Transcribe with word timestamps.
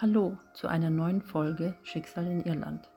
Hallo 0.00 0.38
zu 0.54 0.68
einer 0.68 0.90
neuen 0.90 1.22
Folge 1.22 1.74
Schicksal 1.82 2.24
in 2.28 2.44
Irland. 2.44 2.88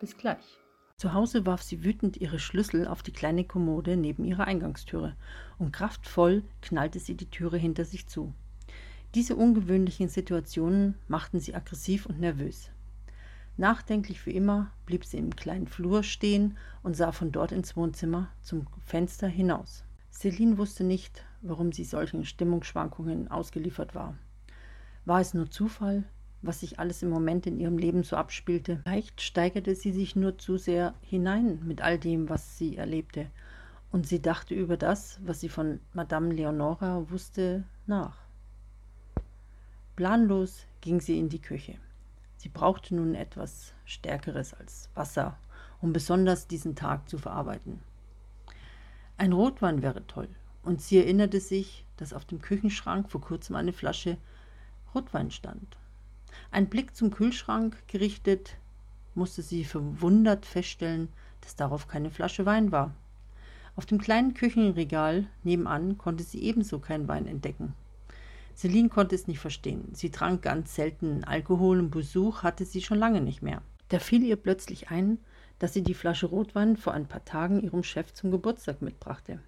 Bis 0.00 0.18
gleich. 0.18 0.58
Zu 0.98 1.14
Hause 1.14 1.46
warf 1.46 1.62
sie 1.62 1.82
wütend 1.82 2.18
ihre 2.18 2.38
Schlüssel 2.38 2.86
auf 2.86 3.02
die 3.02 3.10
kleine 3.10 3.44
Kommode 3.44 3.96
neben 3.96 4.26
ihrer 4.26 4.46
Eingangstüre 4.46 5.16
und 5.58 5.72
kraftvoll 5.72 6.42
knallte 6.60 6.98
sie 6.98 7.14
die 7.14 7.30
Türe 7.30 7.56
hinter 7.56 7.86
sich 7.86 8.06
zu. 8.06 8.34
Diese 9.14 9.34
ungewöhnlichen 9.34 10.10
Situationen 10.10 10.96
machten 11.08 11.40
sie 11.40 11.54
aggressiv 11.54 12.04
und 12.04 12.20
nervös. 12.20 12.68
Nachdenklich 13.56 14.26
wie 14.26 14.32
immer 14.36 14.72
blieb 14.84 15.06
sie 15.06 15.16
im 15.16 15.34
kleinen 15.34 15.68
Flur 15.68 16.02
stehen 16.02 16.58
und 16.82 16.94
sah 16.94 17.12
von 17.12 17.32
dort 17.32 17.50
ins 17.50 17.76
Wohnzimmer 17.76 18.28
zum 18.42 18.66
Fenster 18.84 19.26
hinaus. 19.26 19.84
Celine 20.10 20.58
wusste 20.58 20.84
nicht, 20.84 21.24
warum 21.40 21.72
sie 21.72 21.84
solchen 21.84 22.26
Stimmungsschwankungen 22.26 23.28
ausgeliefert 23.30 23.94
war. 23.94 24.18
War 25.06 25.20
es 25.20 25.34
nur 25.34 25.50
Zufall, 25.50 26.04
was 26.40 26.60
sich 26.60 26.78
alles 26.78 27.02
im 27.02 27.10
Moment 27.10 27.46
in 27.46 27.58
ihrem 27.58 27.76
Leben 27.76 28.04
so 28.04 28.16
abspielte? 28.16 28.80
Vielleicht 28.84 29.20
steigerte 29.20 29.74
sie 29.74 29.92
sich 29.92 30.16
nur 30.16 30.38
zu 30.38 30.56
sehr 30.56 30.94
hinein 31.02 31.60
mit 31.64 31.82
all 31.82 31.98
dem, 31.98 32.28
was 32.28 32.56
sie 32.56 32.76
erlebte, 32.76 33.26
und 33.92 34.06
sie 34.06 34.22
dachte 34.22 34.54
über 34.54 34.76
das, 34.76 35.18
was 35.24 35.40
sie 35.40 35.48
von 35.48 35.80
Madame 35.92 36.32
Leonora 36.32 37.10
wusste, 37.10 37.64
nach. 37.86 38.16
Planlos 39.94 40.66
ging 40.80 41.00
sie 41.00 41.18
in 41.18 41.28
die 41.28 41.40
Küche. 41.40 41.76
Sie 42.38 42.48
brauchte 42.48 42.94
nun 42.94 43.14
etwas 43.14 43.74
Stärkeres 43.84 44.54
als 44.54 44.88
Wasser, 44.94 45.36
um 45.80 45.92
besonders 45.92 46.48
diesen 46.48 46.74
Tag 46.76 47.08
zu 47.08 47.18
verarbeiten. 47.18 47.78
Ein 49.18 49.32
Rotwein 49.32 49.82
wäre 49.82 50.06
toll, 50.06 50.28
und 50.62 50.80
sie 50.80 50.98
erinnerte 50.98 51.40
sich, 51.40 51.84
dass 51.98 52.12
auf 52.14 52.24
dem 52.24 52.40
Küchenschrank 52.40 53.10
vor 53.10 53.20
kurzem 53.20 53.54
eine 53.54 53.72
Flasche 53.72 54.16
Rotwein 54.94 55.30
stand. 55.30 55.76
Ein 56.50 56.68
Blick 56.68 56.94
zum 56.94 57.10
Kühlschrank 57.10 57.76
gerichtet, 57.88 58.56
musste 59.14 59.42
sie 59.42 59.64
verwundert 59.64 60.46
feststellen, 60.46 61.08
dass 61.40 61.56
darauf 61.56 61.88
keine 61.88 62.10
Flasche 62.10 62.46
Wein 62.46 62.72
war. 62.72 62.94
Auf 63.76 63.86
dem 63.86 64.00
kleinen 64.00 64.34
Küchenregal 64.34 65.26
nebenan 65.42 65.98
konnte 65.98 66.22
sie 66.22 66.42
ebenso 66.42 66.78
keinen 66.78 67.08
Wein 67.08 67.26
entdecken. 67.26 67.74
Celine 68.56 68.88
konnte 68.88 69.16
es 69.16 69.26
nicht 69.26 69.40
verstehen. 69.40 69.88
Sie 69.94 70.10
trank 70.10 70.42
ganz 70.42 70.74
selten 70.74 71.24
Alkohol 71.24 71.80
und 71.80 71.90
Besuch 71.90 72.42
hatte 72.42 72.64
sie 72.64 72.82
schon 72.82 72.98
lange 72.98 73.20
nicht 73.20 73.42
mehr. 73.42 73.62
Da 73.88 73.98
fiel 73.98 74.22
ihr 74.22 74.36
plötzlich 74.36 74.90
ein, 74.90 75.18
dass 75.58 75.72
sie 75.72 75.82
die 75.82 75.94
Flasche 75.94 76.26
Rotwein 76.26 76.76
vor 76.76 76.94
ein 76.94 77.06
paar 77.06 77.24
Tagen 77.24 77.60
ihrem 77.60 77.82
Chef 77.82 78.12
zum 78.12 78.30
Geburtstag 78.30 78.80
mitbrachte. 78.80 79.40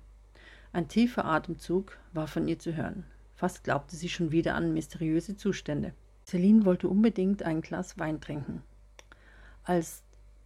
Ein 0.72 0.89
tiefer 0.89 1.24
Atemzug 1.24 1.97
war 2.12 2.27
von 2.27 2.48
ihr 2.48 2.58
zu 2.58 2.74
hören. 2.74 3.05
Fast 3.37 3.65
glaubte 3.65 3.97
sie 3.97 4.09
schon 4.09 4.33
wieder 4.33 4.55
an 4.55 4.73
mysteriöse 4.73 5.37
Zustände. 5.37 5.92
Celine 6.25 6.65
wollte 6.65 6.89
unbedingt 6.89 7.42
ein 7.42 7.61
Glas 7.61 7.98
Wein 7.98 8.20
trinken. 8.20 8.62
Als 9.62 10.03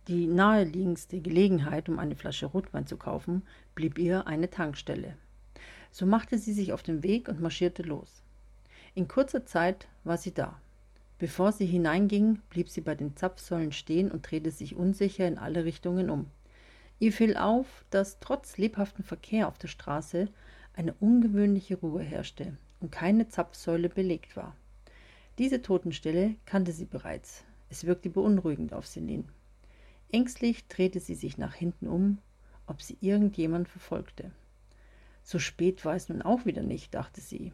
die 0.08 0.26
naheliegendste 0.26 1.20
Gelegenheit, 1.20 1.88
um 1.88 2.00
eine 2.00 2.16
Flasche 2.16 2.46
Rotwein 2.46 2.86
zu 2.86 2.96
kaufen, 2.96 3.42
blieb 3.76 3.96
ihr 3.96 4.26
eine 4.26 4.50
Tankstelle. 4.50 5.16
So 5.92 6.04
machte 6.04 6.36
sie 6.36 6.52
sich 6.52 6.72
auf 6.72 6.82
den 6.82 7.02
Weg 7.04 7.28
und 7.28 7.40
marschierte 7.40 7.82
los. 7.82 8.22
In 8.94 9.06
kurzer 9.06 9.46
Zeit 9.46 9.86
war 10.02 10.18
sie 10.18 10.34
da. 10.34 10.60
Bevor 11.18 11.52
sie 11.52 11.66
hineinging, 11.66 12.40
blieb 12.50 12.68
sie 12.68 12.80
bei 12.80 12.96
den 12.96 13.14
Zapfsäulen 13.16 13.72
stehen 13.72 14.10
und 14.10 14.28
drehte 14.28 14.50
sich 14.50 14.74
unsicher 14.74 15.28
in 15.28 15.38
alle 15.38 15.64
Richtungen 15.64 16.10
um. 16.10 16.26
Ihr 16.98 17.12
fiel 17.12 17.36
auf, 17.36 17.84
dass 17.90 18.18
trotz 18.20 18.58
lebhaftem 18.58 19.04
Verkehr 19.04 19.46
auf 19.46 19.58
der 19.58 19.68
Straße 19.68 20.28
eine 20.74 20.94
ungewöhnliche 20.94 21.76
Ruhe 21.76 22.02
herrschte 22.02 22.56
und 22.80 22.92
keine 22.92 23.28
Zapfsäule 23.28 23.88
belegt 23.88 24.36
war. 24.36 24.54
Diese 25.38 25.62
Totenstelle 25.62 26.34
kannte 26.46 26.72
sie 26.72 26.84
bereits. 26.84 27.44
Es 27.68 27.84
wirkte 27.84 28.10
beunruhigend 28.10 28.72
auf 28.72 28.86
Celine. 28.86 29.24
Ängstlich 30.10 30.66
drehte 30.68 31.00
sie 31.00 31.14
sich 31.14 31.38
nach 31.38 31.54
hinten 31.54 31.86
um, 31.86 32.18
ob 32.66 32.82
sie 32.82 32.98
irgendjemand 33.00 33.68
verfolgte. 33.68 34.32
So 35.22 35.38
spät 35.38 35.84
war 35.84 35.94
es 35.94 36.08
nun 36.08 36.22
auch 36.22 36.46
wieder 36.46 36.62
nicht, 36.62 36.94
dachte 36.94 37.20
sie. 37.20 37.52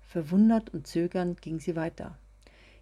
Verwundert 0.00 0.70
und 0.74 0.86
zögernd 0.86 1.40
ging 1.40 1.58
sie 1.58 1.76
weiter. 1.76 2.18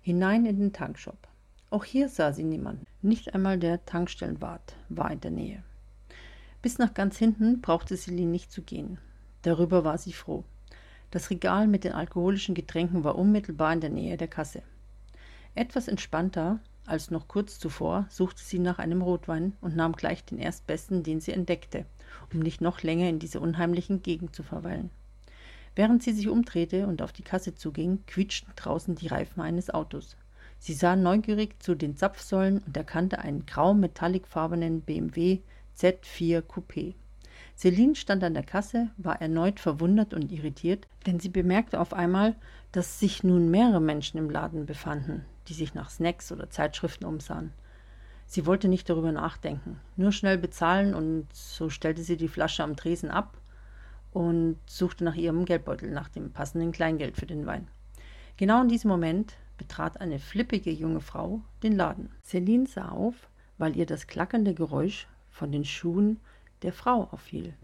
Hinein 0.03 0.47
in 0.47 0.59
den 0.59 0.73
Tankshop. 0.73 1.29
Auch 1.71 1.85
hier 1.85 2.09
sah 2.09 2.33
sie 2.33 2.43
niemanden. 2.43 2.85
Nicht 3.03 3.35
einmal 3.35 3.59
der 3.59 3.85
Tankstellenwart 3.85 4.77
war 4.89 5.11
in 5.13 5.21
der 5.21 5.31
Nähe. 5.31 5.63
Bis 6.63 6.79
nach 6.79 6.95
ganz 6.95 7.17
hinten 7.17 7.61
brauchte 7.61 7.97
Celine 7.97 8.31
nicht 8.31 8.51
zu 8.51 8.63
gehen. 8.63 8.99
Darüber 9.43 9.85
war 9.85 9.99
sie 9.99 10.13
froh. 10.13 10.45
Das 11.11 11.31
Regal 11.31 11.67
mit 11.67 11.85
den 11.85 11.93
alkoholischen 11.93 12.55
Getränken 12.55 13.05
war 13.05 13.17
unmittelbar 13.17 13.73
in 13.73 13.81
der 13.81 13.91
Nähe 13.91 14.17
der 14.17 14.29
Kasse. 14.29 14.63
Etwas 15.55 15.89
entspannter 15.89 16.61
als 16.87 17.11
noch 17.11 17.29
kurz 17.29 17.59
zuvor 17.59 18.07
suchte 18.09 18.43
sie 18.43 18.59
nach 18.59 18.79
einem 18.79 19.03
Rotwein 19.03 19.55
und 19.61 19.77
nahm 19.77 19.93
gleich 19.93 20.25
den 20.25 20.39
erstbesten, 20.39 21.03
den 21.03 21.21
sie 21.21 21.33
entdeckte, 21.33 21.87
um 22.33 22.41
nicht 22.41 22.61
noch 22.61 22.83
länger 22.83 23.09
in 23.09 23.19
dieser 23.19 23.41
unheimlichen 23.41 24.03
Gegend 24.03 24.35
zu 24.35 24.43
verweilen. 24.43 24.91
Während 25.77 26.03
sie 26.03 26.13
sich 26.13 26.29
umdrehte 26.29 26.87
und 26.87 27.01
auf 27.01 27.13
die 27.13 27.23
Kasse 27.23 27.55
zuging, 27.55 28.05
quietschten 28.07 28.53
draußen 28.57 28.97
die 28.97 29.07
Reifen 29.07 29.41
eines 29.41 29.71
Autos. 29.71 30.17
Sie 30.59 30.75
sah 30.75 30.97
neugierig 30.97 31.63
zu 31.63 31.75
den 31.75 31.97
Zapfsäulen 31.97 32.59
und 32.59 32.77
erkannte 32.77 33.21
einen 33.21 33.47
grau 33.47 33.73
metallicfarbenen 33.73 34.83
BMW 34.83 35.39
Z4 35.79 36.43
Coupé. 36.43 36.95
Celine 37.57 37.95
stand 37.95 38.25
an 38.25 38.35
der 38.35 38.43
Kasse, 38.43 38.91
war 38.97 39.21
erneut 39.21 39.61
verwundert 39.61 40.15
und 40.15 40.33
irritiert, 40.33 40.87
denn 41.07 41.21
sie 41.21 41.29
bemerkte 41.29 41.81
auf 41.81 41.93
einmal, 41.93 42.35
dass 42.73 43.01
sich 43.01 43.25
nun 43.25 43.51
mehrere 43.51 43.81
Menschen 43.81 44.19
im 44.19 44.31
Laden 44.31 44.67
befanden, 44.67 45.25
die 45.49 45.55
sich 45.55 45.75
nach 45.75 45.91
Snacks 45.91 46.33
oder 46.33 46.51
Zeitschriften 46.51 47.05
umsahen. 47.05 47.53
Sie 48.27 48.47
wollte 48.47 48.69
nicht 48.69 48.89
darüber 48.89 49.13
nachdenken, 49.13 49.81
nur 49.97 50.13
schnell 50.13 50.39
bezahlen 50.39 50.95
und 50.95 51.27
so 51.33 51.69
stellte 51.69 52.03
sie 52.03 52.17
die 52.17 52.29
Flasche 52.29 52.63
am 52.63 52.77
Tresen 52.77 53.11
ab 53.11 53.37
und 54.13 54.57
suchte 54.67 55.05
nach 55.05 55.17
ihrem 55.17 55.45
Geldbeutel, 55.45 55.91
nach 55.91 56.09
dem 56.09 56.33
passenden 56.33 56.73
Kleingeld 56.73 57.17
für 57.17 57.27
den 57.27 57.47
Wein. 57.47 57.69
Genau 58.37 58.63
in 58.63 58.69
diesem 58.69 58.89
Moment 58.89 59.35
betrat 59.59 60.01
eine 60.01 60.19
flippige 60.19 60.71
junge 60.71 61.01
Frau 61.01 61.43
den 61.63 61.77
Laden. 61.77 62.11
Celine 62.23 62.67
sah 62.67 62.89
auf, 62.89 63.29
weil 63.59 63.77
ihr 63.77 63.85
das 63.85 64.07
klackernde 64.07 64.55
Geräusch 64.55 65.07
von 65.29 65.53
den 65.53 65.65
Schuhen 65.65 66.19
der 66.63 66.73
Frau 66.73 67.09
auffiel. 67.11 67.55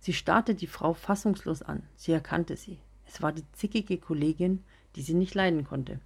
Sie 0.00 0.12
starrte 0.12 0.54
die 0.54 0.66
Frau 0.66 0.94
fassungslos 0.94 1.62
an. 1.62 1.82
Sie 1.96 2.12
erkannte 2.12 2.56
sie. 2.56 2.78
Es 3.06 3.22
war 3.22 3.32
die 3.32 3.50
zickige 3.52 3.98
Kollegin, 3.98 4.64
die 4.96 5.02
sie 5.02 5.14
nicht 5.14 5.34
leiden 5.34 5.64
konnte. 5.64 6.00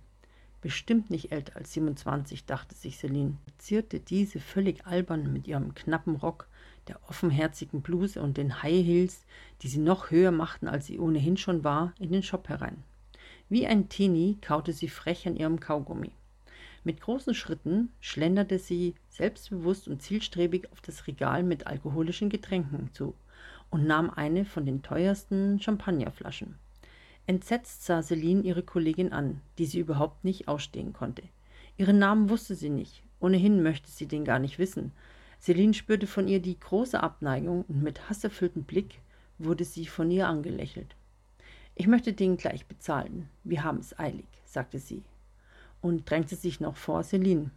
Bestimmt 0.61 1.11
nicht 1.11 1.31
älter 1.31 1.57
als 1.57 1.73
27, 1.73 2.45
dachte 2.45 2.75
sich 2.75 2.99
Celine, 2.99 3.37
zierte 3.59 4.01
diese 4.01 4.41
völlig 4.41 4.87
albern 4.87 5.33
mit 5.33 5.47
ihrem 5.47 5.75
knappen 5.75 6.17
Rock, 6.17 6.49
der 6.89 6.99
offenherzigen 7.09 7.81
Bluse 7.81 8.21
und 8.21 8.37
den 8.37 8.63
High 8.63 8.85
Heels, 8.85 9.25
die 9.63 9.69
sie 9.69 9.79
noch 9.79 10.11
höher 10.11 10.33
machten, 10.33 10.67
als 10.67 10.87
sie 10.87 10.99
ohnehin 10.99 11.37
schon 11.37 11.63
war, 11.63 11.93
in 11.99 12.11
den 12.11 12.23
Shop 12.25 12.49
herein. 12.49 12.83
Wie 13.49 13.67
ein 13.67 13.89
Teenie 13.89 14.37
kaute 14.41 14.73
sie 14.73 14.89
frech 14.89 15.27
an 15.27 15.37
ihrem 15.37 15.61
Kaugummi. 15.61 16.11
Mit 16.85 17.01
großen 17.01 17.35
Schritten 17.35 17.91
schlenderte 18.01 18.59
sie 18.59 18.95
selbstbewusst 19.09 19.89
und 19.89 20.01
zielstrebig 20.01 20.71
auf 20.73 20.81
das 20.81 21.07
Regal 21.07 21.43
mit 21.43 21.67
alkoholischen 21.67 22.31
Getränken 22.31 22.91
zu 22.93 23.15
und 23.71 23.87
nahm 23.87 24.11
eine 24.11 24.45
von 24.45 24.65
den 24.65 24.83
teuersten 24.83 25.61
Champagnerflaschen. 25.61 26.55
Entsetzt 27.27 27.85
sah 27.85 28.03
Celine 28.03 28.43
ihre 28.43 28.63
Kollegin 28.63 29.13
an, 29.13 29.41
die 29.59 29.67
sie 29.67 29.81
überhaupt 29.81 30.25
nicht 30.25 30.49
ausstehen 30.49 30.93
konnte. 30.93 31.23
Ihren 31.77 31.99
Namen 31.99 32.31
wusste 32.31 32.55
sie 32.55 32.71
nicht, 32.71 33.03
ohnehin 33.21 33.63
möchte 33.63 33.91
sie 33.91 34.07
den 34.07 34.25
gar 34.25 34.39
nicht 34.39 34.59
wissen. 34.59 34.93
Celine 35.41 35.75
spürte 35.75 36.07
von 36.07 36.27
ihr 36.27 36.41
die 36.41 36.59
große 36.59 37.01
Abneigung 37.01 37.65
und 37.69 37.83
mit 37.83 38.09
hasserfülltem 38.09 38.63
Blick 38.63 39.01
wurde 39.39 39.65
sie 39.65 39.87
von 39.87 40.11
ihr 40.11 40.27
angelächelt. 40.27 40.97
Ich 41.75 41.87
möchte 41.87 42.13
den 42.13 42.37
gleich 42.37 42.67
bezahlen. 42.67 43.29
Wir 43.45 43.63
haben 43.63 43.79
es 43.79 43.99
eilig, 43.99 44.27
sagte 44.47 44.79
sie 44.79 45.03
und 45.81 46.09
drängte 46.09 46.37
sich 46.37 46.61
noch 46.61 46.77
vor 46.77 47.03
Celine. 47.03 47.51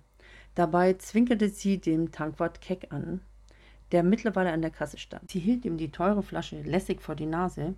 Dabei 0.55 0.93
zwinkerte 0.93 1.49
sie 1.49 1.79
dem 1.79 2.11
Tankwart 2.11 2.61
Keck 2.61 2.87
an, 2.91 3.21
der 3.91 4.03
mittlerweile 4.03 4.51
an 4.51 4.61
der 4.61 4.71
Kasse 4.71 4.97
stand. 4.97 5.31
Sie 5.31 5.39
hielt 5.39 5.65
ihm 5.65 5.77
die 5.77 5.91
teure 5.91 6.23
Flasche 6.23 6.61
lässig 6.61 7.01
vor 7.01 7.15
die 7.15 7.25
Nase. 7.25 7.75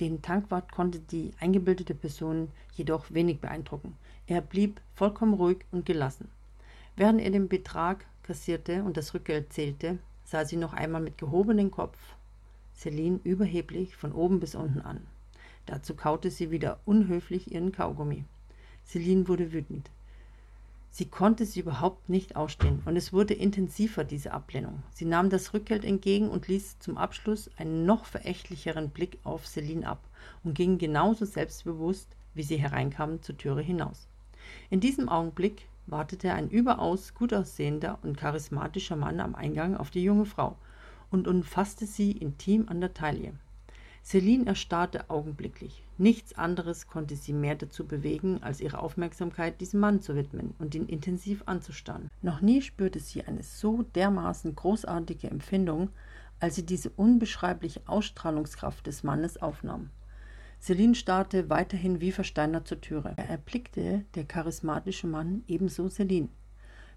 Den 0.00 0.22
Tankwart 0.22 0.72
konnte 0.72 1.00
die 1.00 1.32
eingebildete 1.40 1.94
Person 1.94 2.48
jedoch 2.74 3.10
wenig 3.10 3.40
beeindrucken. 3.40 3.96
Er 4.26 4.40
blieb 4.40 4.80
vollkommen 4.94 5.34
ruhig 5.34 5.58
und 5.70 5.86
gelassen. 5.86 6.28
Während 6.96 7.20
er 7.20 7.30
den 7.30 7.48
Betrag 7.48 8.06
kassierte 8.22 8.82
und 8.84 8.96
das 8.96 9.14
Rückgeld 9.14 9.52
zählte, 9.52 9.98
sah 10.24 10.44
sie 10.44 10.56
noch 10.56 10.72
einmal 10.72 11.00
mit 11.00 11.18
gehobenem 11.18 11.70
Kopf 11.70 11.98
Celine 12.74 13.20
überheblich 13.24 13.96
von 13.96 14.12
oben 14.12 14.40
bis 14.40 14.54
unten 14.54 14.80
an. 14.80 15.06
Dazu 15.66 15.94
kaute 15.94 16.30
sie 16.30 16.50
wieder 16.50 16.80
unhöflich 16.86 17.52
ihren 17.52 17.72
Kaugummi. 17.72 18.24
Celine 18.90 19.28
wurde 19.28 19.52
wütend. 19.52 19.88
Sie 20.90 21.04
konnte 21.04 21.46
sie 21.46 21.60
überhaupt 21.60 22.08
nicht 22.08 22.34
ausstehen, 22.34 22.82
und 22.86 22.96
es 22.96 23.12
wurde 23.12 23.34
intensiver, 23.34 24.02
diese 24.02 24.32
Ablehnung. 24.32 24.82
Sie 24.92 25.04
nahm 25.04 25.30
das 25.30 25.54
Rückgeld 25.54 25.84
entgegen 25.84 26.28
und 26.28 26.48
ließ 26.48 26.80
zum 26.80 26.98
Abschluss 26.98 27.48
einen 27.56 27.86
noch 27.86 28.04
verächtlicheren 28.04 28.90
Blick 28.90 29.18
auf 29.22 29.46
Celine 29.46 29.86
ab 29.86 30.00
und 30.42 30.54
ging 30.54 30.78
genauso 30.78 31.24
selbstbewusst, 31.24 32.08
wie 32.34 32.42
sie 32.42 32.56
hereinkam, 32.56 33.22
zur 33.22 33.36
Türe 33.38 33.62
hinaus. 33.62 34.08
In 34.70 34.80
diesem 34.80 35.08
Augenblick 35.08 35.68
wartete 35.86 36.32
ein 36.32 36.50
überaus 36.50 37.14
gut 37.14 37.32
aussehender 37.32 38.00
und 38.02 38.16
charismatischer 38.18 38.96
Mann 38.96 39.20
am 39.20 39.36
Eingang 39.36 39.76
auf 39.76 39.92
die 39.92 40.02
junge 40.02 40.26
Frau 40.26 40.56
und 41.12 41.28
umfasste 41.28 41.86
sie 41.86 42.10
intim 42.10 42.68
an 42.68 42.80
der 42.80 42.92
Taille. 42.92 43.34
Celine 44.10 44.46
erstarrte 44.46 45.08
augenblicklich. 45.08 45.84
Nichts 45.96 46.36
anderes 46.36 46.88
konnte 46.88 47.14
sie 47.14 47.32
mehr 47.32 47.54
dazu 47.54 47.86
bewegen, 47.86 48.42
als 48.42 48.60
ihre 48.60 48.80
Aufmerksamkeit 48.80 49.60
diesem 49.60 49.78
Mann 49.78 50.00
zu 50.00 50.16
widmen 50.16 50.52
und 50.58 50.74
ihn 50.74 50.86
intensiv 50.86 51.44
anzustarren. 51.46 52.10
Noch 52.20 52.40
nie 52.40 52.60
spürte 52.60 52.98
sie 52.98 53.22
eine 53.22 53.44
so 53.44 53.82
dermaßen 53.94 54.56
großartige 54.56 55.30
Empfindung, 55.30 55.90
als 56.40 56.56
sie 56.56 56.66
diese 56.66 56.90
unbeschreibliche 56.90 57.82
Ausstrahlungskraft 57.86 58.84
des 58.84 59.04
Mannes 59.04 59.40
aufnahm. 59.40 59.90
Celine 60.60 60.96
starrte 60.96 61.48
weiterhin 61.48 62.00
wie 62.00 62.10
versteinert 62.10 62.66
zur 62.66 62.80
Türe. 62.80 63.12
Er 63.14 63.28
erblickte 63.28 64.04
der 64.16 64.24
charismatische 64.24 65.06
Mann 65.06 65.44
ebenso 65.46 65.88
Celine. 65.88 66.30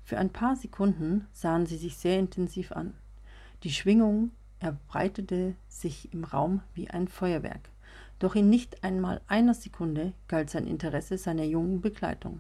Für 0.04 0.18
ein 0.18 0.32
paar 0.32 0.56
Sekunden 0.56 1.28
sahen 1.32 1.68
sie 1.68 1.78
sich 1.78 1.96
sehr 1.96 2.18
intensiv 2.18 2.72
an. 2.72 2.96
Die 3.62 3.72
Schwingung 3.72 4.32
erbreitete 4.64 5.56
sich 5.68 6.14
im 6.14 6.24
Raum 6.24 6.62
wie 6.74 6.90
ein 6.90 7.08
Feuerwerk. 7.08 7.70
Doch 8.20 8.36
in 8.36 8.50
nicht 8.50 8.84
einmal 8.84 9.22
einer 9.28 9.54
Sekunde 9.54 10.14
galt 10.28 10.50
sein 10.50 10.66
Interesse 10.66 11.18
seiner 11.18 11.44
jungen 11.44 11.82
Begleitung. 11.82 12.40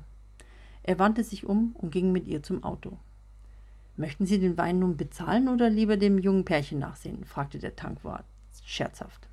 Er 0.84 1.00
wandte 1.00 1.24
sich 1.24 1.46
um 1.46 1.76
und 1.76 1.92
ging 1.92 2.12
mit 2.12 2.28
ihr 2.28 2.42
zum 2.42 2.64
Auto. 2.64 2.98
Möchten 3.96 4.26
Sie 4.26 4.40
den 4.40 4.58
Wein 4.58 4.80
nun 4.80 4.98
bezahlen 4.98 5.50
oder 5.50 5.70
lieber 5.70 5.98
dem 5.98 6.18
jungen 6.18 6.46
Pärchen 6.46 6.80
nachsehen? 6.80 7.26
fragte 7.26 7.60
der 7.60 7.76
Tankwart 7.76 8.26
scherzhaft. 8.66 9.28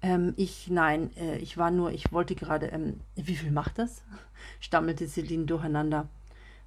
Ähm, 0.00 0.34
ich, 0.36 0.68
nein, 0.70 1.10
äh, 1.16 1.38
ich 1.38 1.58
war 1.58 1.70
nur, 1.70 1.90
ich 1.90 2.12
wollte 2.12 2.34
gerade, 2.34 2.66
ähm, 2.66 3.00
wie 3.16 3.34
viel 3.34 3.50
macht 3.50 3.78
das? 3.78 4.02
stammelte 4.60 5.08
Celine 5.08 5.46
durcheinander. 5.46 6.08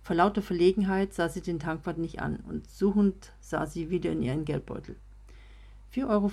Vor 0.02 0.16
lauter 0.16 0.42
Verlegenheit 0.42 1.14
sah 1.14 1.30
sie 1.30 1.42
den 1.42 1.60
Tankwart 1.60 1.98
nicht 1.98 2.22
an 2.22 2.38
und 2.48 2.70
suchend 2.70 3.32
sah 3.40 3.66
sie 3.66 3.90
wieder 3.90 4.12
in 4.12 4.22
ihren 4.22 4.46
Geldbeutel. 4.46 4.96
4,50 5.94 6.08
Euro 6.08 6.32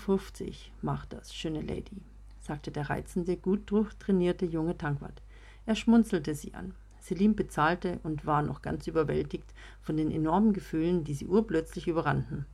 macht 0.83 1.13
das, 1.13 1.35
schöne 1.35 1.63
Lady, 1.63 2.03
sagte 2.41 2.71
der 2.71 2.91
reizende, 2.91 3.37
gut 3.37 3.71
durchtrainierte 3.71 4.45
junge 4.45 4.77
Tankwart. 4.77 5.23
Er 5.65 5.75
schmunzelte 5.75 6.35
sie 6.35 6.55
an. 6.55 6.75
Selim 7.01 7.37
bezahlte 7.37 8.01
und 8.03 8.27
war 8.27 8.43
noch 8.43 8.63
ganz 8.63 8.87
überwältigt 8.87 9.55
von 9.81 9.97
den 9.97 10.11
enormen 10.11 10.53
Gefühlen, 10.53 11.05
die 11.05 11.15
sie 11.15 11.27
urplötzlich 11.27 11.87
überrannten. 11.87 12.47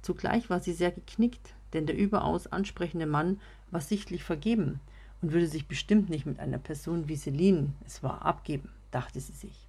Zugleich 0.00 0.50
war 0.50 0.60
sie 0.60 0.72
sehr 0.72 0.90
geknickt, 0.90 1.54
denn 1.74 1.86
der 1.86 1.96
überaus 1.96 2.46
ansprechende 2.46 3.06
Mann 3.06 3.38
war 3.70 3.80
sichtlich 3.80 4.24
vergeben 4.24 4.80
und 5.20 5.32
würde 5.32 5.46
sich 5.46 5.68
bestimmt 5.68 6.10
nicht 6.10 6.26
mit 6.26 6.40
einer 6.40 6.58
Person 6.58 7.08
wie 7.08 7.16
Celine 7.16 7.72
es 7.86 8.02
war 8.02 8.22
abgeben, 8.22 8.70
dachte 8.90 9.20
sie 9.20 9.32
sich. 9.32 9.68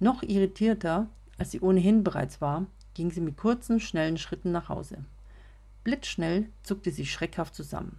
Noch 0.00 0.22
irritierter, 0.22 1.08
als 1.38 1.52
sie 1.52 1.60
ohnehin 1.60 2.04
bereits 2.04 2.40
war, 2.40 2.66
ging 2.94 3.10
sie 3.10 3.20
mit 3.20 3.36
kurzen, 3.36 3.80
schnellen 3.80 4.18
Schritten 4.18 4.52
nach 4.52 4.68
Hause. 4.68 4.98
Blitzschnell 5.88 6.50
zuckte 6.64 6.90
sie 6.90 7.06
schreckhaft 7.06 7.54
zusammen. 7.54 7.96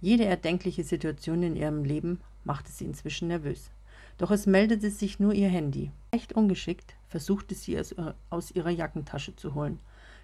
Jede 0.00 0.24
erdenkliche 0.24 0.84
Situation 0.84 1.42
in 1.42 1.56
ihrem 1.56 1.82
Leben 1.82 2.20
machte 2.44 2.70
sie 2.70 2.84
inzwischen 2.84 3.26
nervös. 3.26 3.72
Doch 4.16 4.30
es 4.30 4.46
meldete 4.46 4.92
sich 4.92 5.18
nur 5.18 5.34
ihr 5.34 5.48
Handy. 5.48 5.90
Echt 6.12 6.34
ungeschickt 6.34 6.94
versuchte 7.08 7.56
sie 7.56 7.74
es 7.74 7.96
aus 8.30 8.52
ihrer 8.52 8.70
Jackentasche 8.70 9.34
zu 9.34 9.54
holen, 9.54 9.80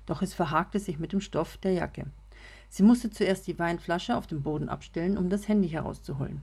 doch 0.07 0.23
es 0.23 0.33
verhakte 0.33 0.79
sich 0.79 1.01
mit 1.01 1.13
dem 1.13 1.21
Stoff 1.21 1.57
der 1.57 1.73
Jacke. 1.73 2.07
Sie 2.69 2.85
musste 2.85 3.11
zuerst 3.11 3.49
die 3.49 3.59
Weinflasche 3.59 4.17
auf 4.17 4.29
dem 4.29 4.43
Boden 4.45 4.69
abstellen, 4.69 5.19
um 5.19 5.29
das 5.29 5.49
Handy 5.49 5.71
herauszuholen. 5.71 6.41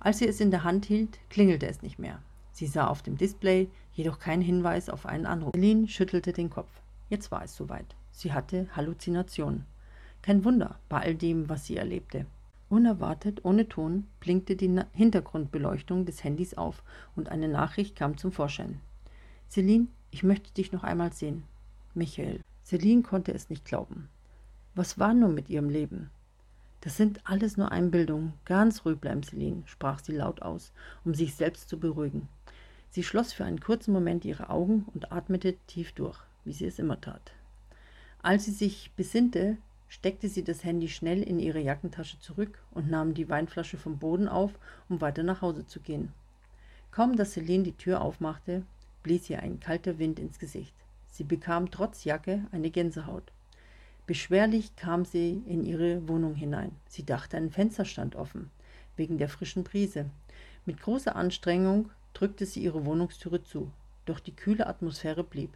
Als 0.00 0.18
sie 0.18 0.26
es 0.26 0.40
in 0.40 0.50
der 0.50 0.64
Hand 0.64 0.84
hielt, 0.84 1.20
klingelte 1.30 1.68
es 1.68 1.80
nicht 1.80 2.00
mehr. 2.00 2.20
Sie 2.50 2.66
sah 2.66 2.88
auf 2.88 3.02
dem 3.02 3.16
Display 3.16 3.68
jedoch 3.94 4.18
keinen 4.18 4.42
Hinweis 4.42 4.88
auf 4.88 5.06
einen 5.06 5.26
Anruf. 5.26 5.52
Celine 5.52 5.86
schüttelte 5.86 6.32
den 6.32 6.50
Kopf. 6.50 6.72
Jetzt 7.08 7.30
war 7.30 7.44
es 7.44 7.54
soweit. 7.54 7.94
Sie 8.10 8.32
hatte 8.32 8.66
Halluzinationen. 8.74 9.64
Kein 10.22 10.44
Wunder 10.44 10.78
bei 10.88 11.00
all 11.00 11.14
dem, 11.14 11.48
was 11.48 11.66
sie 11.66 11.76
erlebte. 11.76 12.26
Unerwartet, 12.68 13.44
ohne 13.44 13.68
Ton, 13.68 14.06
blinkte 14.20 14.56
die 14.56 14.80
Hintergrundbeleuchtung 14.92 16.06
des 16.06 16.24
Handys 16.24 16.54
auf 16.54 16.82
und 17.16 17.28
eine 17.28 17.48
Nachricht 17.48 17.96
kam 17.96 18.16
zum 18.16 18.32
Vorschein. 18.32 18.80
Celine, 19.50 19.88
ich 20.10 20.22
möchte 20.22 20.52
dich 20.54 20.72
noch 20.72 20.84
einmal 20.84 21.12
sehen. 21.12 21.42
Michael. 21.94 22.40
Celine 22.64 23.02
konnte 23.02 23.32
es 23.32 23.50
nicht 23.50 23.64
glauben. 23.64 24.08
Was 24.74 24.98
war 24.98 25.12
nun 25.12 25.34
mit 25.34 25.50
ihrem 25.50 25.68
Leben? 25.68 26.08
Das 26.80 26.96
sind 26.96 27.20
alles 27.24 27.56
nur 27.56 27.70
Einbildungen. 27.70 28.32
Ganz 28.44 28.84
ruhig 28.84 28.98
bleiben, 28.98 29.22
Celine, 29.22 29.62
sprach 29.66 30.00
sie 30.00 30.12
laut 30.12 30.40
aus, 30.40 30.72
um 31.04 31.14
sich 31.14 31.34
selbst 31.34 31.68
zu 31.68 31.78
beruhigen. 31.78 32.28
Sie 32.90 33.02
schloss 33.02 33.32
für 33.32 33.44
einen 33.44 33.60
kurzen 33.60 33.92
Moment 33.92 34.24
ihre 34.24 34.50
Augen 34.50 34.86
und 34.94 35.12
atmete 35.12 35.56
tief 35.66 35.92
durch, 35.92 36.18
wie 36.44 36.52
sie 36.52 36.66
es 36.66 36.78
immer 36.78 37.00
tat. 37.00 37.32
Als 38.22 38.46
sie 38.46 38.50
sich 38.50 38.90
besinnte, 38.96 39.58
steckte 39.92 40.30
sie 40.30 40.42
das 40.42 40.64
Handy 40.64 40.88
schnell 40.88 41.22
in 41.22 41.38
ihre 41.38 41.60
Jackentasche 41.60 42.18
zurück 42.18 42.58
und 42.70 42.90
nahm 42.90 43.12
die 43.12 43.28
Weinflasche 43.28 43.76
vom 43.76 43.98
Boden 43.98 44.26
auf, 44.26 44.50
um 44.88 45.02
weiter 45.02 45.22
nach 45.22 45.42
Hause 45.42 45.66
zu 45.66 45.80
gehen. 45.80 46.14
Kaum 46.90 47.14
dass 47.14 47.32
Celine 47.32 47.64
die 47.64 47.76
Tür 47.76 48.00
aufmachte, 48.00 48.62
blies 49.02 49.28
ihr 49.28 49.40
ein 49.40 49.60
kalter 49.60 49.98
Wind 49.98 50.18
ins 50.18 50.38
Gesicht. 50.38 50.74
Sie 51.10 51.24
bekam 51.24 51.70
trotz 51.70 52.04
Jacke 52.04 52.46
eine 52.52 52.70
Gänsehaut. 52.70 53.32
Beschwerlich 54.06 54.74
kam 54.76 55.04
sie 55.04 55.42
in 55.46 55.62
ihre 55.62 56.08
Wohnung 56.08 56.34
hinein. 56.34 56.72
Sie 56.88 57.04
dachte, 57.04 57.36
ein 57.36 57.50
Fenster 57.50 57.84
stand 57.84 58.16
offen, 58.16 58.50
wegen 58.96 59.18
der 59.18 59.28
frischen 59.28 59.62
Brise. 59.62 60.06
Mit 60.64 60.80
großer 60.80 61.14
Anstrengung 61.14 61.90
drückte 62.14 62.46
sie 62.46 62.62
ihre 62.62 62.86
Wohnungstüre 62.86 63.42
zu, 63.42 63.70
doch 64.06 64.20
die 64.20 64.34
kühle 64.34 64.66
Atmosphäre 64.66 65.22
blieb. 65.22 65.50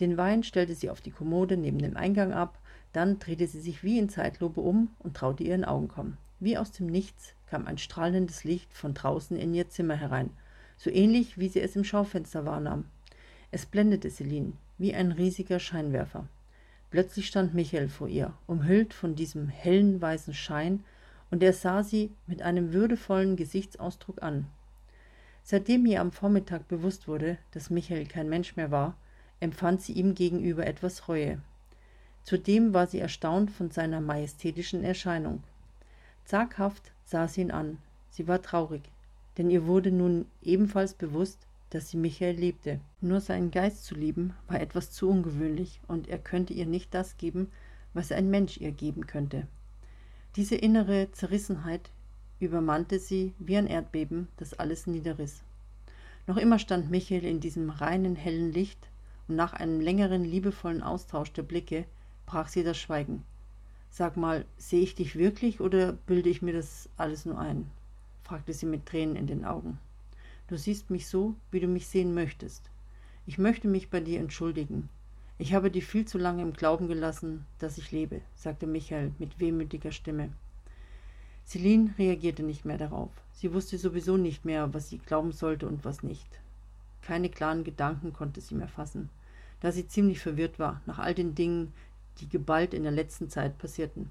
Den 0.00 0.16
Wein 0.16 0.44
stellte 0.44 0.74
sie 0.74 0.88
auf 0.88 1.02
die 1.02 1.10
Kommode 1.10 1.58
neben 1.58 1.78
dem 1.78 1.98
Eingang 1.98 2.32
ab 2.32 2.58
dann 2.92 3.18
drehte 3.18 3.46
sie 3.46 3.60
sich 3.60 3.82
wie 3.84 3.98
in 3.98 4.08
Zeitlupe 4.08 4.60
um 4.60 4.90
und 4.98 5.16
traute 5.16 5.44
ihren 5.44 5.64
Augen 5.64 5.88
kaum. 5.88 6.16
Wie 6.40 6.56
aus 6.56 6.72
dem 6.72 6.86
Nichts 6.86 7.34
kam 7.48 7.66
ein 7.66 7.78
strahlendes 7.78 8.44
Licht 8.44 8.72
von 8.72 8.94
draußen 8.94 9.36
in 9.36 9.54
ihr 9.54 9.68
Zimmer 9.68 9.96
herein, 9.96 10.30
so 10.76 10.90
ähnlich 10.90 11.38
wie 11.38 11.48
sie 11.48 11.60
es 11.60 11.76
im 11.76 11.84
Schaufenster 11.84 12.46
wahrnahm. 12.46 12.84
Es 13.50 13.66
blendete 13.66 14.10
Celine 14.10 14.52
wie 14.78 14.94
ein 14.94 15.12
riesiger 15.12 15.58
Scheinwerfer. 15.58 16.26
Plötzlich 16.90 17.26
stand 17.26 17.54
Michael 17.54 17.88
vor 17.88 18.08
ihr, 18.08 18.32
umhüllt 18.46 18.94
von 18.94 19.14
diesem 19.14 19.48
hellen 19.48 20.00
weißen 20.00 20.34
Schein, 20.34 20.82
und 21.30 21.42
er 21.42 21.52
sah 21.52 21.84
sie 21.84 22.10
mit 22.26 22.42
einem 22.42 22.72
würdevollen 22.72 23.36
Gesichtsausdruck 23.36 24.22
an. 24.22 24.46
Seitdem 25.44 25.86
ihr 25.86 26.00
am 26.00 26.10
Vormittag 26.10 26.66
bewusst 26.66 27.06
wurde, 27.06 27.38
dass 27.52 27.70
Michael 27.70 28.06
kein 28.06 28.28
Mensch 28.28 28.56
mehr 28.56 28.70
war, 28.70 28.96
empfand 29.38 29.82
sie 29.82 29.92
ihm 29.92 30.14
gegenüber 30.14 30.66
etwas 30.66 31.08
Reue. 31.08 31.40
Zudem 32.24 32.74
war 32.74 32.86
sie 32.86 32.98
erstaunt 32.98 33.50
von 33.50 33.70
seiner 33.70 34.00
majestätischen 34.00 34.84
Erscheinung. 34.84 35.42
Zaghaft 36.24 36.92
sah 37.04 37.26
sie 37.26 37.40
ihn 37.40 37.50
an. 37.50 37.78
Sie 38.10 38.28
war 38.28 38.42
traurig, 38.42 38.82
denn 39.38 39.50
ihr 39.50 39.66
wurde 39.66 39.90
nun 39.90 40.26
ebenfalls 40.42 40.94
bewusst, 40.94 41.38
dass 41.70 41.88
sie 41.88 41.96
Michael 41.96 42.36
liebte. 42.36 42.80
Nur 43.00 43.20
seinen 43.20 43.50
Geist 43.50 43.84
zu 43.84 43.94
lieben 43.94 44.34
war 44.48 44.60
etwas 44.60 44.90
zu 44.90 45.08
ungewöhnlich, 45.08 45.80
und 45.88 46.08
er 46.08 46.18
könnte 46.18 46.52
ihr 46.52 46.66
nicht 46.66 46.92
das 46.94 47.16
geben, 47.16 47.50
was 47.94 48.12
ein 48.12 48.30
Mensch 48.30 48.58
ihr 48.58 48.72
geben 48.72 49.06
könnte. 49.06 49.46
Diese 50.36 50.56
innere 50.56 51.10
Zerrissenheit 51.12 51.90
übermannte 52.38 52.98
sie 52.98 53.34
wie 53.38 53.56
ein 53.56 53.66
Erdbeben, 53.66 54.28
das 54.36 54.54
alles 54.54 54.86
niederriss. 54.86 55.42
Noch 56.26 56.36
immer 56.36 56.58
stand 56.58 56.90
Michael 56.90 57.24
in 57.24 57.40
diesem 57.40 57.70
reinen, 57.70 58.16
hellen 58.16 58.52
Licht, 58.52 58.88
und 59.26 59.36
nach 59.36 59.52
einem 59.52 59.80
längeren, 59.80 60.24
liebevollen 60.24 60.82
Austausch 60.82 61.32
der 61.32 61.42
Blicke 61.42 61.84
brach 62.30 62.46
sie 62.46 62.62
das 62.62 62.78
Schweigen. 62.78 63.24
Sag 63.90 64.16
mal, 64.16 64.44
sehe 64.56 64.82
ich 64.82 64.94
dich 64.94 65.16
wirklich 65.16 65.60
oder 65.60 65.94
bilde 66.06 66.28
ich 66.30 66.42
mir 66.42 66.52
das 66.52 66.88
alles 66.96 67.26
nur 67.26 67.36
ein? 67.40 67.68
fragte 68.22 68.52
sie 68.52 68.66
mit 68.66 68.86
Tränen 68.86 69.16
in 69.16 69.26
den 69.26 69.44
Augen. 69.44 69.78
Du 70.46 70.56
siehst 70.56 70.90
mich 70.90 71.08
so, 71.08 71.34
wie 71.50 71.58
du 71.58 71.66
mich 71.66 71.88
sehen 71.88 72.14
möchtest. 72.14 72.70
Ich 73.26 73.38
möchte 73.38 73.66
mich 73.66 73.90
bei 73.90 73.98
dir 73.98 74.20
entschuldigen. 74.20 74.88
Ich 75.38 75.54
habe 75.54 75.72
dich 75.72 75.84
viel 75.86 76.04
zu 76.04 76.18
lange 76.18 76.42
im 76.42 76.52
Glauben 76.52 76.86
gelassen, 76.86 77.46
dass 77.58 77.78
ich 77.78 77.90
lebe, 77.90 78.20
sagte 78.36 78.68
Michael 78.68 79.10
mit 79.18 79.40
wehmütiger 79.40 79.90
Stimme. 79.90 80.30
Celine 81.44 81.92
reagierte 81.98 82.44
nicht 82.44 82.64
mehr 82.64 82.78
darauf. 82.78 83.10
Sie 83.32 83.52
wusste 83.52 83.76
sowieso 83.76 84.16
nicht 84.16 84.44
mehr, 84.44 84.72
was 84.72 84.88
sie 84.88 84.98
glauben 84.98 85.32
sollte 85.32 85.66
und 85.66 85.84
was 85.84 86.04
nicht. 86.04 86.28
Keine 87.02 87.28
klaren 87.28 87.64
Gedanken 87.64 88.12
konnte 88.12 88.40
sie 88.40 88.54
mehr 88.54 88.68
fassen, 88.68 89.08
da 89.58 89.72
sie 89.72 89.88
ziemlich 89.88 90.20
verwirrt 90.20 90.60
war 90.60 90.80
nach 90.86 91.00
all 91.00 91.14
den 91.14 91.34
Dingen, 91.34 91.72
die 92.20 92.28
geballt 92.28 92.74
in 92.74 92.82
der 92.82 92.92
letzten 92.92 93.28
Zeit 93.28 93.58
passierten. 93.58 94.10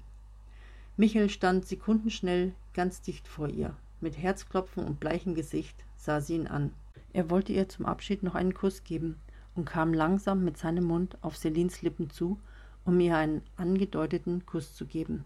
Michael 0.96 1.30
stand 1.30 1.66
sekundenschnell 1.66 2.52
ganz 2.74 3.00
dicht 3.00 3.26
vor 3.26 3.48
ihr. 3.48 3.74
Mit 4.00 4.18
Herzklopfen 4.18 4.84
und 4.84 5.00
bleichem 5.00 5.34
Gesicht 5.34 5.76
sah 5.96 6.20
sie 6.20 6.34
ihn 6.34 6.46
an. 6.46 6.72
Er 7.12 7.30
wollte 7.30 7.52
ihr 7.52 7.68
zum 7.68 7.86
Abschied 7.86 8.22
noch 8.22 8.34
einen 8.34 8.54
Kuss 8.54 8.84
geben 8.84 9.16
und 9.54 9.64
kam 9.64 9.92
langsam 9.92 10.44
mit 10.44 10.56
seinem 10.56 10.84
Mund 10.84 11.16
auf 11.22 11.36
Selins 11.36 11.82
Lippen 11.82 12.10
zu, 12.10 12.38
um 12.84 12.98
ihr 13.00 13.16
einen 13.16 13.42
angedeuteten 13.56 14.46
Kuss 14.46 14.74
zu 14.74 14.86
geben. 14.86 15.24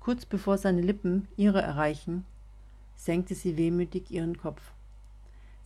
Kurz 0.00 0.24
bevor 0.24 0.58
seine 0.58 0.80
Lippen 0.80 1.28
ihre 1.36 1.60
erreichen, 1.60 2.24
senkte 2.96 3.34
sie 3.34 3.56
wehmütig 3.56 4.10
ihren 4.10 4.38
Kopf. 4.38 4.72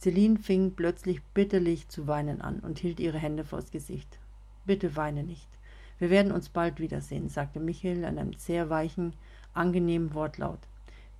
Celine 0.01 0.39
fing 0.39 0.73
plötzlich 0.75 1.23
bitterlich 1.35 1.89
zu 1.89 2.09
weinen 2.09 2.41
an 2.41 2.59
und 2.59 2.81
hielt 2.81 2.99
ihre 2.99 3.19
Hände 3.19 3.45
vors 3.45 3.71
Gesicht. 3.71 4.19
Bitte 4.65 4.97
weine 4.97 5.23
nicht. 5.23 5.49
Wir 6.03 6.11
werden 6.11 6.33
uns 6.33 6.49
bald 6.49 6.81
wiedersehen, 6.81 7.29
sagte 7.29 7.61
Michael 7.61 8.05
an 8.05 8.19
einem 8.19 8.33
sehr 8.33 8.69
weichen, 8.69 9.13
angenehmen 9.55 10.15
Wortlaut, 10.15 10.59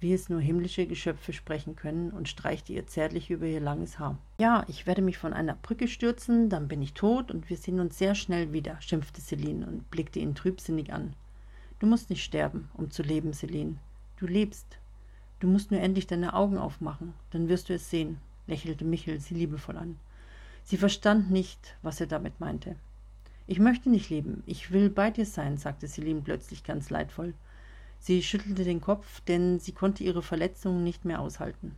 wie 0.01 0.13
es 0.13 0.29
nur 0.29 0.41
himmlische 0.41 0.89
Geschöpfe 0.89 1.33
sprechen 1.33 1.77
können, 1.77 2.11
und 2.11 2.29
streichte 2.29 2.73
ihr 2.73 2.85
zärtlich 2.89 3.31
über 3.31 3.47
ihr 3.47 3.61
langes 3.61 4.01
Haar. 4.01 4.19
Ja, 4.41 4.65
ich 4.67 4.85
werde 4.89 5.01
mich 5.01 5.19
von 5.19 5.35
einer 5.35 5.55
Brücke 5.55 5.87
stürzen, 5.87 6.49
dann 6.49 6.67
bin 6.67 6.83
ich 6.83 6.95
tot 6.95 7.31
und 7.31 7.49
wir 7.49 7.57
sehen 7.57 7.79
uns 7.79 7.97
sehr 7.97 8.17
schnell 8.17 8.53
wieder, 8.53 8.77
schimpfte 8.81 9.21
Celine 9.21 9.65
und 9.69 9.89
blickte 9.93 10.19
ihn 10.19 10.35
trübsinnig 10.35 10.93
an. 10.93 11.15
Du 11.79 11.87
musst 11.87 12.11
nicht 12.11 12.25
sterben, 12.25 12.69
um 12.75 12.91
zu 12.91 13.05
leben, 13.05 13.33
Celine. 13.35 13.77
Du 14.17 14.27
lebst. 14.27 14.79
Du 15.39 15.47
musst 15.47 15.71
nur 15.71 15.79
endlich 15.79 16.09
deine 16.09 16.35
Augen 16.35 16.59
aufmachen, 16.59 17.15
dann 17.31 17.49
wirst 17.49 17.69
du 17.69 17.75
es 17.75 17.89
sehen, 17.89 18.19
lächelte 18.49 18.85
Michel 18.85 19.21
sie 19.21 19.35
liebevoll 19.35 19.77
an. 19.77 20.01
Sie 20.65 20.77
verstand 20.77 21.31
nicht, 21.31 21.77
was 21.83 22.01
er 22.01 22.09
damit 22.09 22.41
meinte. 22.41 22.75
Ich 23.47 23.59
möchte 23.59 23.91
nicht 23.91 24.09
leben, 24.09 24.43
ich 24.47 24.71
will 24.71 24.89
bei 24.89 25.11
dir 25.11 25.27
sein, 25.27 25.59
sagte 25.59 25.89
Celine 25.89 26.21
plötzlich 26.21 26.63
ganz 26.65 26.91
leidvoll. 26.91 27.35
Sie 27.99 28.23
schüttelte 28.23 28.65
den 28.65 28.81
Kopf, 28.81 29.21
denn 29.23 29.59
sie 29.59 29.73
konnte 29.73 30.05
ihre 30.05 30.23
Verletzungen 30.23 30.85
nicht 30.85 31.05
mehr 31.05 31.21
aushalten. 31.21 31.77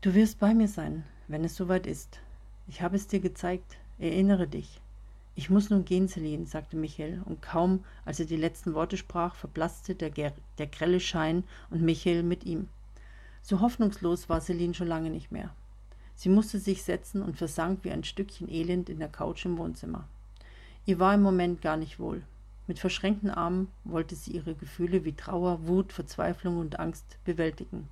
Du 0.00 0.14
wirst 0.14 0.38
bei 0.38 0.54
mir 0.54 0.68
sein, 0.68 1.04
wenn 1.28 1.44
es 1.44 1.56
soweit 1.56 1.86
ist. 1.86 2.20
Ich 2.68 2.80
habe 2.82 2.96
es 2.96 3.06
dir 3.06 3.20
gezeigt, 3.20 3.76
erinnere 3.98 4.48
dich. 4.48 4.80
Ich 5.34 5.50
muss 5.50 5.70
nun 5.70 5.84
gehen, 5.84 6.08
Celine, 6.08 6.46
sagte 6.46 6.76
Michael, 6.76 7.22
und 7.24 7.42
kaum, 7.42 7.84
als 8.04 8.20
er 8.20 8.26
die 8.26 8.36
letzten 8.36 8.74
Worte 8.74 8.96
sprach, 8.96 9.34
verblasste 9.34 9.94
der, 9.94 10.10
der 10.10 10.66
grelle 10.66 11.00
Schein 11.00 11.44
und 11.70 11.82
Michael 11.82 12.22
mit 12.22 12.44
ihm. 12.44 12.68
So 13.42 13.60
hoffnungslos 13.60 14.28
war 14.28 14.40
Celine 14.40 14.74
schon 14.74 14.88
lange 14.88 15.10
nicht 15.10 15.32
mehr. 15.32 15.54
Sie 16.20 16.28
musste 16.28 16.58
sich 16.58 16.82
setzen 16.82 17.22
und 17.22 17.38
versank 17.38 17.82
wie 17.82 17.90
ein 17.90 18.04
Stückchen 18.04 18.46
Elend 18.46 18.90
in 18.90 18.98
der 18.98 19.08
Couch 19.08 19.46
im 19.46 19.56
Wohnzimmer. 19.56 20.06
Ihr 20.84 20.98
war 20.98 21.14
im 21.14 21.22
Moment 21.22 21.62
gar 21.62 21.78
nicht 21.78 21.98
wohl. 21.98 22.20
Mit 22.66 22.78
verschränkten 22.78 23.30
Armen 23.30 23.68
wollte 23.84 24.14
sie 24.14 24.32
ihre 24.32 24.54
Gefühle 24.54 25.06
wie 25.06 25.14
Trauer, 25.14 25.66
Wut, 25.66 25.94
Verzweiflung 25.94 26.58
und 26.58 26.78
Angst 26.78 27.16
bewältigen. 27.24 27.88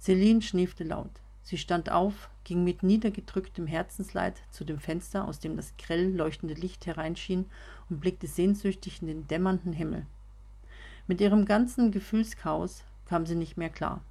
Celine 0.00 0.42
schniefte 0.42 0.82
laut. 0.82 1.12
Sie 1.44 1.58
stand 1.58 1.92
auf, 1.92 2.28
ging 2.42 2.64
mit 2.64 2.82
niedergedrücktem 2.82 3.68
Herzensleid 3.68 4.42
zu 4.50 4.64
dem 4.64 4.80
Fenster, 4.80 5.24
aus 5.24 5.38
dem 5.38 5.54
das 5.54 5.76
grell 5.78 6.12
leuchtende 6.12 6.54
Licht 6.54 6.86
hereinschien, 6.86 7.44
und 7.88 8.00
blickte 8.00 8.26
sehnsüchtig 8.26 9.00
in 9.00 9.06
den 9.06 9.28
dämmernden 9.28 9.72
Himmel. 9.72 10.06
Mit 11.06 11.20
ihrem 11.20 11.44
ganzen 11.44 11.92
Gefühlschaos 11.92 12.82
kam 13.06 13.26
sie 13.26 13.36
nicht 13.36 13.56
mehr 13.56 13.70
klar. 13.70 14.02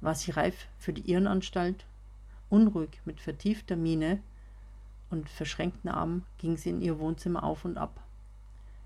War 0.00 0.14
sie 0.14 0.30
reif 0.30 0.68
für 0.78 0.94
die 0.94 1.10
Irrenanstalt 1.10 1.84
Unruhig, 2.48 3.00
mit 3.04 3.20
vertiefter 3.20 3.76
Miene 3.76 4.20
und 5.10 5.28
verschränkten 5.28 5.90
Armen 5.90 6.24
ging 6.38 6.56
sie 6.56 6.70
in 6.70 6.80
ihr 6.80 6.98
Wohnzimmer 6.98 7.42
auf 7.42 7.64
und 7.64 7.78
ab. 7.78 8.00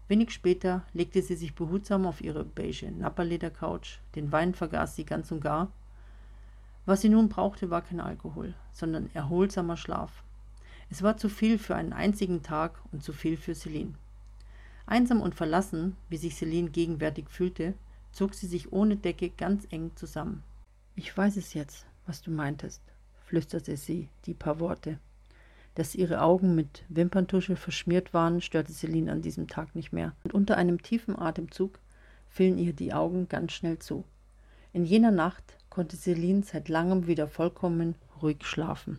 Wenig 0.08 0.32
später 0.32 0.82
legte 0.92 1.22
sie 1.22 1.36
sich 1.36 1.54
behutsam 1.54 2.06
auf 2.06 2.20
ihre 2.20 2.44
beige 2.44 2.90
Napperledercouch, 2.90 4.00
den 4.16 4.32
Wein 4.32 4.54
vergaß 4.54 4.96
sie 4.96 5.04
ganz 5.04 5.30
und 5.30 5.40
gar. 5.40 5.70
Was 6.84 7.02
sie 7.02 7.08
nun 7.08 7.28
brauchte, 7.28 7.70
war 7.70 7.82
kein 7.82 8.00
Alkohol, 8.00 8.54
sondern 8.72 9.10
erholsamer 9.14 9.76
Schlaf. 9.76 10.24
Es 10.90 11.02
war 11.02 11.16
zu 11.16 11.28
viel 11.28 11.58
für 11.58 11.76
einen 11.76 11.92
einzigen 11.92 12.42
Tag 12.42 12.80
und 12.90 13.04
zu 13.04 13.12
viel 13.12 13.36
für 13.36 13.54
Celine. 13.54 13.94
Einsam 14.86 15.20
und 15.20 15.36
verlassen, 15.36 15.96
wie 16.08 16.16
sich 16.16 16.34
Celine 16.34 16.70
gegenwärtig 16.70 17.30
fühlte, 17.30 17.74
zog 18.10 18.34
sie 18.34 18.48
sich 18.48 18.72
ohne 18.72 18.96
Decke 18.96 19.30
ganz 19.30 19.68
eng 19.70 19.92
zusammen. 19.94 20.42
Ich 20.96 21.16
weiß 21.16 21.36
es 21.36 21.54
jetzt, 21.54 21.86
was 22.06 22.22
du 22.22 22.32
meintest, 22.32 22.82
flüsterte 23.30 23.76
sie 23.76 24.08
die 24.26 24.34
paar 24.34 24.58
Worte. 24.58 24.98
Dass 25.76 25.94
ihre 25.94 26.20
Augen 26.20 26.56
mit 26.56 26.84
Wimperntusche 26.88 27.54
verschmiert 27.54 28.12
waren, 28.12 28.40
störte 28.40 28.72
Celine 28.72 29.12
an 29.12 29.22
diesem 29.22 29.46
Tag 29.46 29.76
nicht 29.76 29.92
mehr, 29.92 30.16
und 30.24 30.34
unter 30.34 30.56
einem 30.56 30.82
tiefen 30.82 31.16
Atemzug 31.16 31.78
fielen 32.28 32.58
ihr 32.58 32.72
die 32.72 32.92
Augen 32.92 33.28
ganz 33.28 33.52
schnell 33.52 33.78
zu. 33.78 34.02
In 34.72 34.84
jener 34.84 35.12
Nacht 35.12 35.44
konnte 35.68 35.96
Celine 35.96 36.42
seit 36.42 36.68
langem 36.68 37.06
wieder 37.06 37.28
vollkommen 37.28 37.94
ruhig 38.20 38.44
schlafen. 38.44 38.98